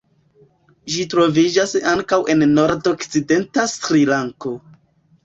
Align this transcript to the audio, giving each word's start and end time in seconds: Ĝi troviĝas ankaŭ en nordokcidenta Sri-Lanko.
Ĝi 0.93 1.03
troviĝas 1.13 1.73
ankaŭ 1.91 2.19
en 2.35 2.41
nordokcidenta 2.53 3.67
Sri-Lanko. 3.75 4.55